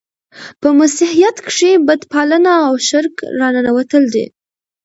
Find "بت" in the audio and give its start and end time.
1.87-2.01